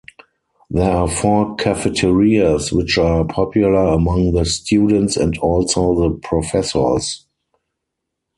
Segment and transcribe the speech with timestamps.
[0.71, 7.27] There are four cafeterias which are popular among the students and also the professors.